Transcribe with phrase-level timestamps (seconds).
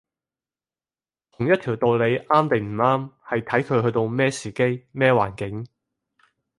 [1.29, 5.67] 同一條道理啱定唔啱，係睇佢去到咩時機，咩環境